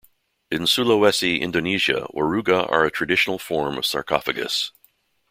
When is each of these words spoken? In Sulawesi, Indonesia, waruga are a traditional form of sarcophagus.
In 0.49 0.63
Sulawesi, 0.63 1.39
Indonesia, 1.41 2.07
waruga 2.11 2.67
are 2.71 2.85
a 2.85 2.89
traditional 2.91 3.37
form 3.37 3.77
of 3.77 3.85
sarcophagus. 3.85 4.71